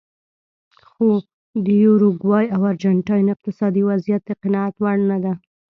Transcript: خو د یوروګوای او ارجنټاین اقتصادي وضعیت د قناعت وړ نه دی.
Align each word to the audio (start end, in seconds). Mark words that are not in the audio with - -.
خو 0.89 1.07
د 1.65 1.67
یوروګوای 1.85 2.45
او 2.55 2.61
ارجنټاین 2.71 3.25
اقتصادي 3.35 3.81
وضعیت 3.89 4.21
د 4.25 4.31
قناعت 4.43 4.75
وړ 4.79 4.97
نه 5.11 5.17
دی. 5.23 5.33